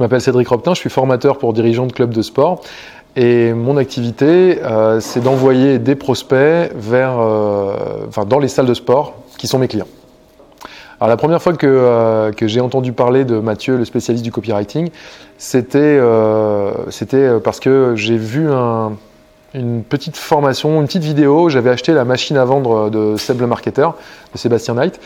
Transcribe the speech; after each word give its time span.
Je 0.00 0.04
m'appelle 0.06 0.22
Cédric 0.22 0.48
Roptin, 0.48 0.72
je 0.72 0.80
suis 0.80 0.88
formateur 0.88 1.36
pour 1.36 1.52
dirigeants 1.52 1.86
de 1.86 1.92
clubs 1.92 2.14
de 2.14 2.22
sport. 2.22 2.62
Et 3.16 3.52
mon 3.52 3.76
activité, 3.76 4.58
euh, 4.62 4.98
c'est 4.98 5.20
d'envoyer 5.20 5.78
des 5.78 5.94
prospects 5.94 6.72
vers, 6.74 7.20
euh, 7.20 8.06
enfin, 8.08 8.24
dans 8.24 8.38
les 8.38 8.48
salles 8.48 8.64
de 8.64 8.72
sport 8.72 9.12
qui 9.36 9.46
sont 9.46 9.58
mes 9.58 9.68
clients. 9.68 9.88
Alors 11.00 11.10
la 11.10 11.18
première 11.18 11.42
fois 11.42 11.52
que, 11.52 11.66
euh, 11.66 12.32
que 12.32 12.46
j'ai 12.46 12.62
entendu 12.62 12.94
parler 12.94 13.26
de 13.26 13.40
Mathieu, 13.40 13.76
le 13.76 13.84
spécialiste 13.84 14.24
du 14.24 14.32
copywriting, 14.32 14.88
c'était 15.36 16.00
c'était 16.88 17.38
parce 17.44 17.60
que 17.60 17.92
j'ai 17.94 18.16
vu 18.16 18.50
un, 18.50 18.92
une 19.54 19.82
petite 19.82 20.16
formation, 20.16 20.80
une 20.80 20.86
petite 20.86 21.02
vidéo. 21.02 21.48
J'avais 21.48 21.70
acheté 21.70 21.92
la 21.92 22.04
machine 22.04 22.36
à 22.36 22.44
vendre 22.44 22.90
de 22.90 23.16
Seb 23.16 23.40
le 23.40 23.46
marketeur, 23.46 23.96
de 24.32 24.38
Sébastien 24.38 24.74
Knight, 24.74 25.00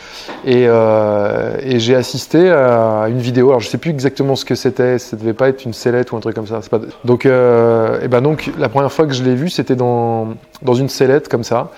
et, 0.45 0.65
euh, 0.67 1.57
et 1.61 1.79
j'ai 1.79 1.95
assisté 1.95 2.51
à 2.51 3.05
une 3.09 3.19
vidéo. 3.19 3.49
Alors 3.49 3.59
je 3.59 3.67
sais 3.67 3.77
plus 3.77 3.91
exactement 3.91 4.35
ce 4.35 4.45
que 4.45 4.55
c'était. 4.55 4.99
Ça 4.99 5.17
devait 5.17 5.33
pas 5.33 5.49
être 5.49 5.65
une 5.65 5.73
sellette 5.73 6.11
ou 6.11 6.17
un 6.17 6.19
truc 6.19 6.35
comme 6.35 6.47
ça. 6.47 6.59
Pas... 6.69 6.79
Donc, 7.03 7.25
euh, 7.25 8.01
et 8.01 8.07
ben 8.07 8.21
donc 8.21 8.51
la 8.57 8.69
première 8.69 8.91
fois 8.91 9.07
que 9.07 9.13
je 9.13 9.23
l'ai 9.23 9.35
vu, 9.35 9.49
c'était 9.49 9.75
dans 9.75 10.29
dans 10.61 10.75
une 10.75 10.89
sellette 10.89 11.27
comme 11.27 11.43
ça, 11.43 11.71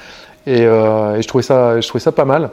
et, 0.45 0.66
euh, 0.66 1.16
et 1.16 1.22
je 1.22 1.28
trouvais 1.28 1.44
ça, 1.44 1.80
je 1.80 1.88
trouvais 1.88 2.04
ça 2.04 2.12
pas 2.12 2.26
mal. 2.26 2.50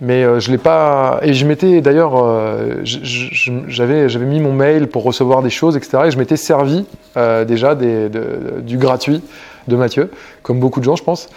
Mais 0.00 0.24
euh, 0.24 0.40
je 0.40 0.50
l'ai 0.50 0.58
pas. 0.58 1.20
Et 1.22 1.32
je 1.32 1.46
m'étais 1.46 1.80
d'ailleurs, 1.80 2.12
euh, 2.16 2.82
j'avais 2.84 4.26
mis 4.26 4.40
mon 4.40 4.52
mail 4.52 4.88
pour 4.88 5.04
recevoir 5.04 5.42
des 5.42 5.50
choses, 5.50 5.76
etc. 5.76 6.04
Et 6.06 6.10
je 6.10 6.18
m'étais 6.18 6.36
servi 6.36 6.84
euh, 7.16 7.44
déjà 7.44 7.74
des, 7.74 8.08
de, 8.08 8.60
du 8.60 8.76
gratuit 8.76 9.22
de 9.68 9.76
Mathieu, 9.76 10.10
comme 10.42 10.60
beaucoup 10.60 10.80
de 10.80 10.84
gens, 10.84 10.96
je 10.96 11.02
pense. 11.02 11.28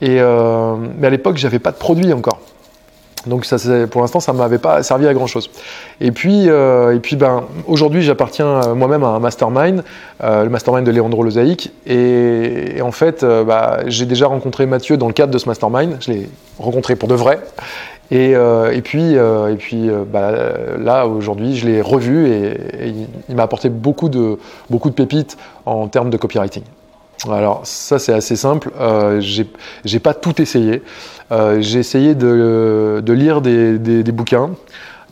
Et 0.00 0.16
mais 0.16 1.06
à 1.06 1.10
l'époque, 1.10 1.36
j'avais 1.36 1.60
pas 1.60 1.70
de 1.70 1.76
produit 1.76 2.12
encore. 2.12 2.40
Donc 3.26 3.44
ça, 3.44 3.56
pour 3.86 4.00
l'instant, 4.00 4.18
ça 4.18 4.32
m'avait 4.32 4.58
pas 4.58 4.82
servi 4.82 5.06
à 5.06 5.14
grand 5.14 5.28
chose. 5.28 5.48
Et 6.00 6.10
puis, 6.10 6.46
et 6.46 6.98
puis, 7.00 7.14
ben, 7.14 7.44
aujourd'hui, 7.68 8.02
j'appartiens 8.02 8.74
moi-même 8.74 9.04
à 9.04 9.08
un 9.08 9.20
mastermind, 9.20 9.84
le 10.20 10.48
mastermind 10.48 10.84
de 10.84 10.90
Léandro 10.90 11.22
Lozaïque. 11.22 11.72
Et, 11.86 12.78
et 12.78 12.82
en 12.82 12.90
fait, 12.90 13.24
bah, 13.24 13.78
j'ai 13.86 14.06
déjà 14.06 14.26
rencontré 14.26 14.66
Mathieu 14.66 14.96
dans 14.96 15.06
le 15.06 15.12
cadre 15.12 15.32
de 15.32 15.38
ce 15.38 15.48
mastermind. 15.48 15.98
Je 16.00 16.10
l'ai 16.10 16.28
rencontré 16.58 16.96
pour 16.96 17.08
de 17.08 17.14
vrai. 17.14 17.38
Et, 18.10 18.34
euh, 18.34 18.72
et, 18.72 18.82
puis, 18.82 19.16
euh, 19.16 19.52
et 19.52 19.56
puis 19.56 19.88
euh, 19.88 20.04
bah, 20.06 20.32
là, 20.78 21.06
aujourd'hui, 21.06 21.56
je 21.56 21.66
l'ai 21.66 21.80
revu 21.80 22.28
et, 22.28 22.94
il, 23.28 23.36
m'a 23.36 23.44
apporté 23.44 23.70
beaucoup 23.70 24.08
de, 24.08 24.38
beaucoup 24.68 24.90
de 24.90 24.94
pépites 24.94 25.38
en 25.64 25.88
termes 25.88 26.10
de 26.10 26.16
copywriting. 26.16 26.64
Alors 27.30 27.60
ça 27.62 28.00
c'est 28.00 28.12
assez 28.12 28.34
simple, 28.34 28.72
j'ai 29.20 30.00
pas 30.00 30.12
tout 30.12 30.42
essayé. 30.42 30.82
j'ai 31.30 31.78
essayé 31.78 32.16
de, 32.16 33.00
lire 33.06 33.40
des, 33.40 33.78
des 33.78 34.12
bouquins, 34.12 34.50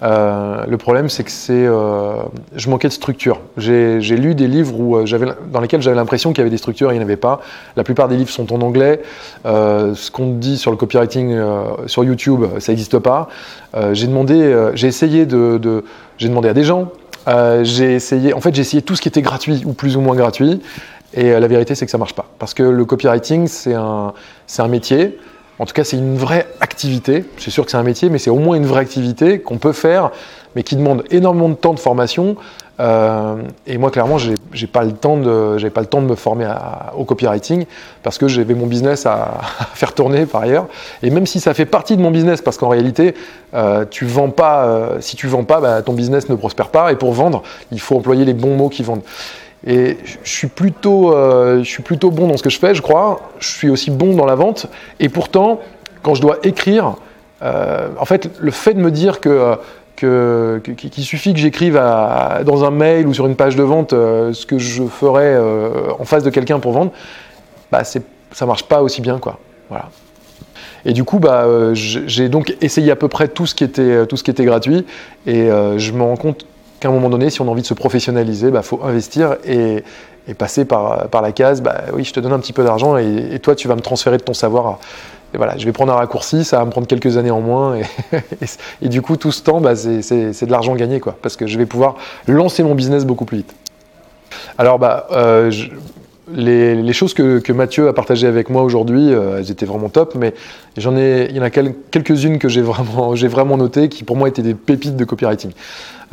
euh, 0.02 0.64
le 0.66 0.76
problème, 0.78 1.08
c'est 1.08 1.24
que 1.24 1.30
c'est, 1.30 1.52
euh, 1.52 2.22
je 2.54 2.70
manquais 2.70 2.88
de 2.88 2.92
structure. 2.92 3.40
J'ai 3.56 4.00
lu 4.00 4.34
des 4.34 4.48
livres 4.48 4.78
où, 4.78 4.96
euh, 4.96 5.34
dans 5.52 5.60
lesquels 5.60 5.82
j'avais 5.82 5.96
l'impression 5.96 6.30
qu'il 6.32 6.38
y 6.38 6.40
avait 6.42 6.50
des 6.50 6.56
structures 6.56 6.90
et 6.90 6.94
il 6.94 6.98
n'y 6.98 7.04
en 7.04 7.06
avait 7.06 7.16
pas. 7.16 7.40
La 7.76 7.84
plupart 7.84 8.08
des 8.08 8.16
livres 8.16 8.30
sont 8.30 8.52
en 8.52 8.60
anglais. 8.62 9.02
Ce 9.44 10.10
qu'on 10.10 10.32
dit 10.32 10.56
sur 10.56 10.70
le 10.70 10.76
copywriting 10.76 11.38
sur 11.86 12.04
YouTube, 12.04 12.44
ça 12.58 12.72
n'existe 12.72 12.98
pas. 12.98 13.28
j'ai 13.92 14.06
demandé, 14.06 14.70
j'ai 14.74 14.86
essayé 14.86 15.26
de, 15.26 15.58
de 15.58 15.84
j'ai 16.18 16.28
demandé 16.28 16.48
à 16.48 16.54
des 16.54 16.64
gens. 16.64 16.90
j'ai 17.62 17.94
essayé, 17.94 18.32
en 18.32 18.40
fait, 18.40 18.54
j'ai 18.54 18.62
essayé 18.62 18.82
tout 18.82 18.96
ce 18.96 19.02
qui 19.02 19.08
était 19.08 19.22
gratuit 19.22 19.62
ou 19.66 19.72
plus 19.72 19.96
ou 19.96 20.00
moins 20.00 20.16
gratuit. 20.16 20.60
Et 21.12 21.30
la 21.30 21.48
vérité, 21.48 21.74
c'est 21.74 21.84
que 21.84 21.90
ça 21.90 21.98
marche 21.98 22.14
pas. 22.14 22.26
Parce 22.38 22.54
que 22.54 22.62
le 22.62 22.84
copywriting, 22.84 23.48
c'est 23.48 23.74
un, 23.74 24.14
c'est 24.46 24.62
un 24.62 24.68
métier. 24.68 25.18
En 25.60 25.66
tout 25.66 25.74
cas, 25.74 25.84
c'est 25.84 25.98
une 25.98 26.16
vraie 26.16 26.46
activité. 26.60 27.22
C'est 27.36 27.50
sûr 27.50 27.66
que 27.66 27.70
c'est 27.70 27.76
un 27.76 27.82
métier, 27.82 28.08
mais 28.08 28.16
c'est 28.16 28.30
au 28.30 28.38
moins 28.38 28.56
une 28.56 28.64
vraie 28.64 28.80
activité 28.80 29.40
qu'on 29.40 29.58
peut 29.58 29.74
faire, 29.74 30.10
mais 30.56 30.62
qui 30.62 30.74
demande 30.74 31.04
énormément 31.10 31.50
de 31.50 31.54
temps 31.54 31.74
de 31.74 31.78
formation. 31.78 32.36
Euh, 32.80 33.36
et 33.66 33.76
moi, 33.76 33.90
clairement, 33.90 34.16
j'ai 34.16 34.66
pas 34.66 34.84
le 34.84 34.92
temps 34.92 35.18
de, 35.18 35.58
j'ai 35.58 35.68
pas 35.68 35.82
le 35.82 35.86
temps 35.86 36.00
de 36.00 36.06
me 36.06 36.14
former 36.14 36.50
au 36.96 37.04
copywriting 37.04 37.66
parce 38.02 38.16
que 38.16 38.26
j'avais 38.26 38.54
mon 38.54 38.66
business 38.66 39.04
à, 39.06 39.40
faire 39.74 39.92
tourner 39.92 40.24
par 40.24 40.40
ailleurs. 40.40 40.66
Et 41.02 41.10
même 41.10 41.26
si 41.26 41.40
ça 41.40 41.52
fait 41.52 41.66
partie 41.66 41.94
de 41.94 42.00
mon 42.00 42.10
business, 42.10 42.40
parce 42.40 42.56
qu'en 42.56 42.70
réalité, 42.70 43.14
euh, 43.52 43.84
tu 43.84 44.06
vends 44.06 44.30
pas, 44.30 44.64
euh, 44.64 44.96
si 45.00 45.14
tu 45.14 45.26
vends 45.26 45.44
pas, 45.44 45.60
bah, 45.60 45.82
ton 45.82 45.92
business 45.92 46.30
ne 46.30 46.36
prospère 46.36 46.70
pas. 46.70 46.90
Et 46.90 46.96
pour 46.96 47.12
vendre, 47.12 47.42
il 47.70 47.80
faut 47.80 47.96
employer 47.96 48.24
les 48.24 48.32
bons 48.32 48.56
mots 48.56 48.70
qui 48.70 48.82
vendent. 48.82 49.02
Et 49.66 49.98
je 50.04 50.30
suis, 50.30 50.48
plutôt, 50.48 51.14
euh, 51.14 51.58
je 51.58 51.68
suis 51.68 51.82
plutôt 51.82 52.10
bon 52.10 52.26
dans 52.28 52.36
ce 52.36 52.42
que 52.42 52.50
je 52.50 52.58
fais, 52.58 52.74
je 52.74 52.82
crois. 52.82 53.30
Je 53.38 53.48
suis 53.48 53.70
aussi 53.70 53.90
bon 53.90 54.14
dans 54.14 54.26
la 54.26 54.34
vente. 54.34 54.66
Et 55.00 55.08
pourtant, 55.08 55.60
quand 56.02 56.14
je 56.14 56.22
dois 56.22 56.38
écrire, 56.42 56.96
euh, 57.42 57.88
en 57.98 58.04
fait, 58.04 58.30
le 58.38 58.50
fait 58.50 58.74
de 58.74 58.80
me 58.80 58.90
dire 58.90 59.20
que 59.20 59.58
qu'il 60.00 61.04
suffit 61.04 61.32
que 61.32 61.38
j'écrive 61.38 61.74
dans 61.74 62.64
un 62.64 62.70
mail 62.70 63.06
ou 63.06 63.14
sur 63.14 63.26
une 63.26 63.36
page 63.36 63.56
de 63.56 63.62
vente 63.62 63.92
euh, 63.92 64.32
ce 64.32 64.46
que 64.46 64.58
je 64.58 64.84
ferais 64.84 65.34
euh, 65.34 65.92
en 65.98 66.04
face 66.04 66.24
de 66.24 66.30
quelqu'un 66.30 66.58
pour 66.58 66.72
vendre, 66.72 66.92
bah 67.70 67.82
ça 67.84 68.46
marche 68.46 68.64
pas 68.64 68.82
aussi 68.82 69.00
bien, 69.00 69.18
quoi. 69.18 69.38
Voilà. 69.68 69.90
Et 70.84 70.92
du 70.92 71.04
coup, 71.04 71.18
bah, 71.18 71.44
euh, 71.44 71.74
j'ai 71.74 72.28
donc 72.28 72.56
essayé 72.62 72.90
à 72.90 72.96
peu 72.96 73.08
près 73.08 73.28
tout 73.28 73.46
ce 73.46 73.54
qui 73.54 73.64
était, 73.64 74.06
tout 74.06 74.16
ce 74.16 74.24
qui 74.24 74.30
était 74.30 74.44
gratuit, 74.44 74.86
et 75.26 75.48
je 75.76 75.92
me 75.92 76.02
rends 76.02 76.16
compte 76.16 76.46
qu'à 76.80 76.88
un 76.88 76.92
moment 76.92 77.10
donné, 77.10 77.30
si 77.30 77.40
on 77.40 77.48
a 77.48 77.50
envie 77.50 77.62
de 77.62 77.66
se 77.66 77.74
professionnaliser, 77.74 78.48
il 78.48 78.52
bah, 78.52 78.62
faut 78.62 78.80
investir 78.82 79.36
et, 79.46 79.84
passer 80.38 80.64
par, 80.64 81.08
la 81.12 81.32
case, 81.32 81.60
bah, 81.60 81.82
oui, 81.92 82.04
je 82.04 82.12
te 82.12 82.20
donne 82.20 82.32
un 82.32 82.38
petit 82.38 82.52
peu 82.52 82.64
d'argent 82.64 82.96
et, 82.96 83.38
toi, 83.40 83.54
tu 83.54 83.68
vas 83.68 83.76
me 83.76 83.80
transférer 83.80 84.16
de 84.16 84.22
ton 84.22 84.34
savoir. 84.34 84.78
Et 85.32 85.36
voilà, 85.36 85.56
je 85.56 85.64
vais 85.64 85.72
prendre 85.72 85.92
un 85.92 85.96
raccourci, 85.96 86.44
ça 86.44 86.58
va 86.58 86.64
me 86.64 86.70
prendre 86.70 86.86
quelques 86.86 87.16
années 87.16 87.30
en 87.30 87.40
moins. 87.40 87.76
Et, 88.82 88.88
du 88.88 89.02
coup, 89.02 89.16
tout 89.16 89.32
ce 89.32 89.42
temps, 89.42 89.60
bah, 89.60 89.76
c'est 89.76 90.00
de 90.00 90.50
l'argent 90.50 90.74
gagné, 90.74 91.00
quoi, 91.00 91.16
parce 91.20 91.36
que 91.36 91.46
je 91.46 91.58
vais 91.58 91.66
pouvoir 91.66 91.96
lancer 92.26 92.62
mon 92.62 92.74
business 92.74 93.04
beaucoup 93.04 93.24
plus 93.24 93.38
vite. 93.38 93.54
Alors, 94.58 94.78
bah, 94.78 95.06
euh, 95.12 95.50
les, 96.34 96.92
choses 96.92 97.14
que, 97.14 97.52
Mathieu 97.52 97.88
a 97.88 97.92
partagées 97.92 98.26
avec 98.26 98.50
moi 98.50 98.62
aujourd'hui, 98.62 99.12
euh, 99.12 99.38
elles 99.38 99.50
étaient 99.50 99.66
vraiment 99.66 99.88
top, 99.88 100.14
mais 100.14 100.34
j'en 100.76 100.96
ai, 100.96 101.26
il 101.30 101.36
y 101.36 101.40
en 101.40 101.42
a 101.42 101.50
quelques-unes 101.50 102.38
que 102.38 102.48
j'ai 102.48 102.62
vraiment, 102.62 103.56
notées 103.56 103.88
qui 103.88 104.04
pour 104.04 104.16
moi 104.16 104.28
étaient 104.28 104.42
des 104.42 104.54
pépites 104.54 104.96
de 104.96 105.04
copywriting. 105.04 105.52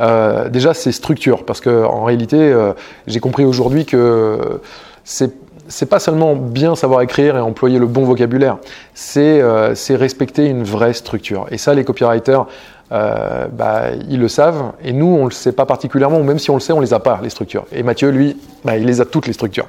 Euh, 0.00 0.48
déjà, 0.48 0.74
c'est 0.74 0.92
structure, 0.92 1.44
parce 1.44 1.60
que 1.60 1.84
en 1.84 2.04
réalité, 2.04 2.38
euh, 2.38 2.72
j'ai 3.06 3.20
compris 3.20 3.44
aujourd'hui 3.44 3.84
que 3.84 4.60
c'est 5.04 5.32
c'est 5.70 5.84
pas 5.84 5.98
seulement 5.98 6.34
bien 6.34 6.74
savoir 6.74 7.02
écrire 7.02 7.36
et 7.36 7.40
employer 7.40 7.78
le 7.78 7.86
bon 7.86 8.04
vocabulaire, 8.04 8.56
c'est 8.94 9.42
respecter 9.90 10.46
une 10.46 10.62
vraie 10.62 10.94
structure. 10.94 11.46
Et 11.50 11.58
ça, 11.58 11.74
les 11.74 11.84
copywriters, 11.84 12.46
euh, 12.90 13.46
bah, 13.52 13.90
ils 14.08 14.18
le 14.18 14.28
savent, 14.28 14.72
et 14.82 14.92
nous, 14.92 15.06
on 15.06 15.26
le 15.26 15.30
sait 15.30 15.52
pas 15.52 15.66
particulièrement, 15.66 16.18
ou 16.18 16.22
même 16.22 16.38
si 16.38 16.50
on 16.50 16.54
le 16.54 16.60
sait, 16.60 16.72
on 16.72 16.80
les 16.80 16.94
a 16.94 17.00
pas, 17.00 17.20
les 17.22 17.28
structures. 17.28 17.66
Et 17.70 17.82
Mathieu, 17.82 18.08
lui, 18.08 18.36
bah, 18.64 18.78
il 18.78 18.86
les 18.86 19.00
a 19.00 19.04
toutes, 19.04 19.26
les 19.26 19.34
structures. 19.34 19.68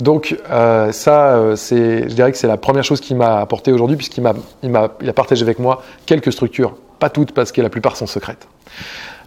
Donc 0.00 0.36
euh, 0.50 0.92
ça, 0.92 1.34
euh, 1.34 1.56
c'est, 1.56 2.08
je 2.08 2.14
dirais 2.14 2.32
que 2.32 2.38
c'est 2.38 2.46
la 2.46 2.58
première 2.58 2.84
chose 2.84 3.00
qu'il 3.00 3.16
m'a 3.16 3.40
apporté 3.40 3.72
aujourd'hui, 3.72 3.96
puisqu'il 3.96 4.22
m'a, 4.22 4.34
il 4.62 4.70
m'a, 4.70 4.88
il 5.00 5.08
a 5.08 5.12
partagé 5.12 5.42
avec 5.42 5.58
moi 5.58 5.82
quelques 6.04 6.32
structures, 6.32 6.74
pas 6.98 7.08
toutes, 7.08 7.32
parce 7.32 7.50
que 7.50 7.62
la 7.62 7.70
plupart 7.70 7.96
sont 7.96 8.06
secrètes. 8.06 8.46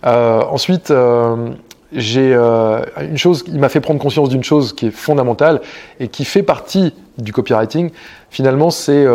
Euh, 0.06 0.42
ensuite, 0.42 0.92
euh, 0.92 1.54
j'ai 1.92 2.34
une 2.34 3.18
chose, 3.18 3.44
il 3.48 3.60
m'a 3.60 3.70
fait 3.70 3.80
prendre 3.80 4.00
conscience 4.00 4.30
d'une 4.30 4.44
chose 4.44 4.74
qui 4.74 4.88
est 4.88 4.92
fondamentale 4.92 5.62
et 6.00 6.08
qui 6.08 6.26
fait 6.26 6.44
partie 6.44 6.94
du 7.18 7.34
copywriting. 7.34 7.92
Finalement, 8.32 8.72
c'est 8.72 9.06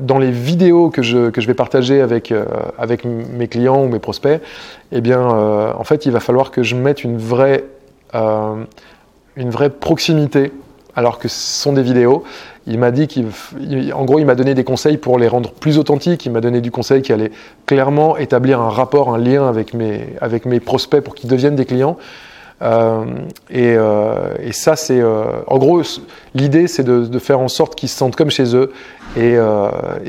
dans 0.00 0.18
les 0.18 0.30
vidéos 0.30 0.90
que 0.90 1.02
je, 1.02 1.30
que 1.30 1.40
je 1.40 1.46
vais 1.46 1.54
partager 1.54 2.00
avec, 2.00 2.32
avec 2.78 3.04
mes 3.04 3.46
clients 3.46 3.84
ou 3.84 3.88
mes 3.88 4.00
prospects, 4.00 4.40
eh 4.90 5.00
bien, 5.00 5.20
en 5.20 5.84
fait, 5.84 6.06
il 6.06 6.12
va 6.12 6.20
falloir 6.20 6.50
que 6.50 6.62
je 6.62 6.74
mette 6.74 7.04
une 7.04 7.16
vraie, 7.16 7.64
une 8.14 9.50
vraie 9.50 9.70
proximité 9.70 10.52
alors 10.94 11.18
que 11.18 11.28
ce 11.28 11.62
sont 11.62 11.72
des 11.72 11.82
vidéos. 11.82 12.24
Il 12.66 12.78
m'a 12.78 12.90
dit 12.90 13.08
qu'en 13.08 14.04
gros, 14.04 14.18
il 14.18 14.26
m'a 14.26 14.34
donné 14.34 14.54
des 14.54 14.64
conseils 14.64 14.96
pour 14.96 15.18
les 15.18 15.28
rendre 15.28 15.50
plus 15.50 15.78
authentiques. 15.78 16.26
Il 16.26 16.32
m'a 16.32 16.40
donné 16.40 16.60
du 16.60 16.70
conseil 16.70 17.02
qui 17.02 17.12
allait 17.12 17.32
clairement 17.66 18.16
établir 18.16 18.60
un 18.60 18.68
rapport, 18.68 19.12
un 19.12 19.18
lien 19.18 19.48
avec 19.48 19.74
mes, 19.74 20.06
avec 20.20 20.44
mes 20.46 20.60
prospects 20.60 21.02
pour 21.02 21.14
qu'ils 21.14 21.30
deviennent 21.30 21.56
des 21.56 21.64
clients. 21.64 21.96
Euh, 22.62 23.04
et, 23.50 23.74
euh, 23.76 24.34
et, 24.40 24.52
ça, 24.52 24.76
c'est 24.76 25.00
euh, 25.00 25.24
en 25.46 25.58
gros 25.58 25.82
l'idée, 26.34 26.68
c'est 26.68 26.84
de, 26.84 27.18
faire 27.18 27.40
en 27.40 27.48
sorte 27.48 27.74
qu'ils 27.74 27.88
se 27.88 27.96
sentent 27.96 28.14
comme 28.14 28.30
chez 28.30 28.54
eux 28.54 28.72
et, 29.16 29.36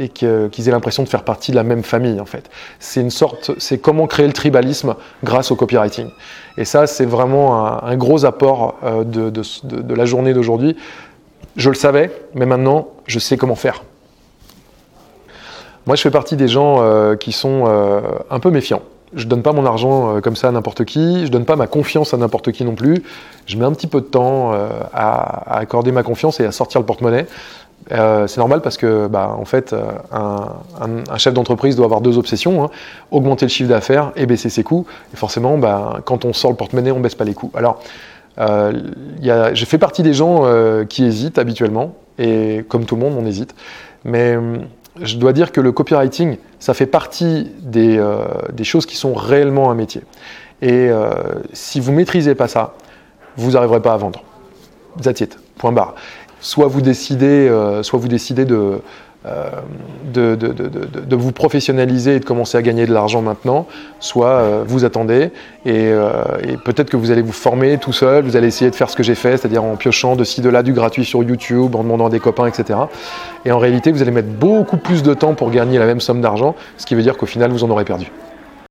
qu'ils 0.10 0.68
aient 0.68 0.72
l'impression 0.72 1.04
de 1.04 1.10
faire 1.10 1.24
partie 1.24 1.52
de 1.52 1.56
la 1.56 1.64
même 1.64 1.84
famille. 1.84 2.20
En 2.20 2.26
fait, 2.26 2.50
c'est 2.80 3.02
une 3.02 3.10
sorte, 3.10 3.52
c'est 3.58 3.80
comment 3.80 4.08
créer 4.08 4.28
le 4.28 4.34
tribalisme 4.34 4.96
grâce 5.24 5.52
au 5.52 5.56
copywriting. 5.56 6.08
Et 6.58 6.66
ça, 6.66 6.86
c'est 6.86 7.06
vraiment 7.06 7.84
un, 7.84 7.96
gros 7.98 8.26
apport 8.26 8.76
de, 9.06 9.94
la 9.94 10.06
journée 10.06 10.34
d'aujourd'hui. 10.34 10.78
Je 11.56 11.70
le 11.70 11.76
savais, 11.76 12.12
mais 12.36 12.46
maintenant, 12.46 12.90
je 13.08 13.20
sais 13.20 13.38
comment 13.38 13.56
faire. 13.56 13.84
Moi, 15.86 15.96
je 15.96 16.02
fais 16.02 16.12
partie 16.12 16.36
des 16.36 16.48
gens 16.48 17.16
qui 17.20 17.32
sont 17.32 17.66
un 18.30 18.40
peu 18.40 18.52
méfiants. 18.52 18.84
Je 19.16 19.28
donne 19.28 19.42
pas 19.44 19.52
mon 19.52 19.66
argent 19.66 20.18
euh, 20.18 20.22
comme 20.22 20.36
ça 20.36 20.48
à 20.48 20.52
n'importe 20.52 20.86
qui, 20.86 21.26
je 21.26 21.32
donne 21.32 21.46
pas 21.46 21.56
ma 21.56 21.68
confiance 21.68 22.14
à 22.14 22.18
n'importe 22.18 22.52
qui 22.52 22.64
non 22.64 22.76
plus. 22.76 23.04
Je 23.46 23.58
mets 23.58 23.66
un 23.66 23.72
petit 23.72 23.88
peu 23.88 24.02
de 24.02 24.06
temps 24.06 24.54
euh, 24.54 24.70
à, 24.94 25.58
accorder 25.58 25.92
ma 25.92 26.04
confiance 26.04 26.40
et 26.40 26.46
à 26.46 26.52
sortir 26.52 26.80
le 26.80 26.86
porte-monnaie. 26.86 27.28
Euh, 27.92 28.28
c'est 28.28 28.38
normal 28.38 28.62
parce 28.62 28.78
que, 28.78 29.08
bah, 29.08 29.36
en 29.38 29.46
fait, 29.46 29.76
un, 30.12 31.18
chef 31.18 31.34
d'entreprise 31.34 31.76
doit 31.76 31.86
avoir 31.86 32.02
deux 32.02 32.18
obsessions 32.18 32.64
hein. 32.64 32.70
augmenter 33.12 33.46
le 33.46 33.50
chiffre 33.50 33.70
d'affaires 33.70 34.12
et 34.16 34.26
baisser 34.26 34.50
ses 34.50 34.64
coûts. 34.64 34.86
Et 35.14 35.18
forcément, 35.18 35.58
bah, 35.58 36.00
quand 36.06 36.26
on 36.26 36.34
sort 36.34 36.52
le 36.52 36.58
porte-monnaie, 36.58 36.92
on 36.92 37.00
baisse 37.00 37.16
pas 37.16 37.26
les 37.26 37.34
coûts. 37.34 37.52
Alors, 37.56 37.82
euh, 38.40 38.72
j'ai 39.22 39.66
fait 39.66 39.78
partie 39.78 40.02
des 40.02 40.14
gens 40.14 40.46
qui 40.88 41.04
hésitent 41.04 41.38
habituellement, 41.38 41.94
et 42.18 42.66
comme 42.68 42.86
tout 42.86 42.96
le 42.96 43.02
monde, 43.02 43.16
on 43.20 43.26
hésite. 43.26 43.54
Mais 44.06 44.38
je 45.02 45.18
dois 45.18 45.34
dire 45.34 45.52
que 45.52 45.62
le 45.62 45.72
copywriting, 45.72 46.38
ça 46.60 46.74
fait 46.74 46.86
partie 46.86 47.52
des, 47.62 48.00
des 48.52 48.64
choses 48.64 48.86
qui 48.86 48.96
sont 48.96 49.14
réellement 49.14 49.72
un 49.72 49.76
métier. 49.76 50.02
Et 50.62 50.90
si 51.52 51.80
vous 51.80 51.92
maîtrisez 51.92 52.36
pas 52.36 52.48
ça, 52.48 52.76
vous 53.36 53.52
n'arriverez 53.52 53.82
pas 53.82 53.94
à 53.94 53.98
vendre. 53.98 54.24
That's. 55.02 55.24
Point 55.58 55.72
barre 55.72 55.96
soit 56.44 56.68
vous 56.68 56.82
décidez, 56.82 57.48
euh, 57.50 57.82
soit 57.82 57.98
vous 57.98 58.08
décidez 58.08 58.46
de, 58.46 58.82
euh, 59.26 59.50
de, 60.14 60.36
de, 60.36 61.16
vous 61.16 61.32
professionnaliser 61.32 62.16
et 62.16 62.20
de 62.20 62.26
commencer 62.26 62.58
à 62.58 62.62
gagner 62.62 62.86
de 62.86 62.94
l'argent 62.94 63.22
maintenant, 63.22 63.68
soit 64.00 64.28
euh, 64.28 64.64
vous 64.68 64.86
attendez 64.86 65.32
et, 65.66 65.92
et 66.44 66.58
peut-être 66.66 66.90
que 66.90 66.98
vous 66.98 67.10
allez 67.10 67.22
vous 67.22 67.32
former 67.32 67.78
tout 67.78 67.94
seul, 67.94 68.26
vous 68.26 68.36
allez 68.36 68.48
essayer 68.48 68.70
de 68.70 68.76
faire 68.76 68.90
ce 68.90 68.96
que 68.96 69.04
j'ai 69.04 69.16
fait, 69.16 69.38
c'est-à-dire 69.38 69.64
en 69.64 69.76
piochant 69.78 70.16
de 70.16 70.24
ci, 70.24 70.42
de 70.42 70.50
là 70.50 70.62
du 70.62 70.74
gratuit 70.74 71.06
sur 71.06 71.24
YouTube, 71.24 71.76
en 71.76 71.84
demandant 71.84 72.08
à 72.08 72.10
des 72.10 72.20
copains, 72.20 72.48
etc. 72.48 72.80
Et 73.46 73.52
en 73.52 73.60
réalité, 73.60 73.92
vous 73.92 74.02
allez 74.02 74.12
mettre 74.12 74.28
beaucoup 74.28 74.78
plus 74.78 75.04
de 75.04 75.14
temps 75.14 75.34
pour 75.34 75.52
gagner 75.52 75.80
la 75.80 75.86
même 75.86 76.02
somme 76.02 76.22
d'argent, 76.22 76.56
ce 76.78 76.86
qui 76.86 76.96
veut 76.96 77.02
dire 77.02 77.18
qu'au 77.18 77.26
final, 77.26 77.52
vous 77.52 77.64
en 77.64 77.70
aurez 77.70 77.86
perdu. 77.86 78.12